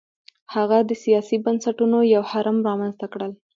هغه 0.55 0.77
د 0.89 0.91
سیاسي 1.03 1.37
بنسټونو 1.45 1.97
یو 2.15 2.23
هرم 2.31 2.57
رامنځته 2.67 3.05
کړل. 3.13 3.31